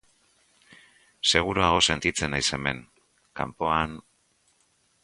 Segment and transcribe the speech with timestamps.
[1.31, 2.83] Seguruago sentitzen naiz hemen,
[3.43, 3.97] kanpoan...